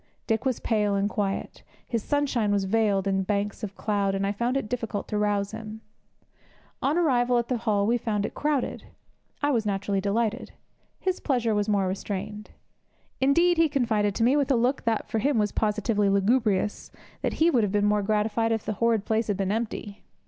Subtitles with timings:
[0.25, 4.31] Dick was pale and quiet; his sunshine was veiled in banks of cloud, and I
[4.31, 5.81] found it difficult to rouse him.
[6.81, 8.85] On arrival at the hall we found it crowded.
[9.43, 10.53] I was naturally delighted;
[10.99, 12.49] his pleasure was more restrained.
[13.19, 16.89] Indeed, he confided to me, with a look that, for him, was positively lugubrious,
[17.21, 20.01] that he would have been more gratified if the horrid place had been empty.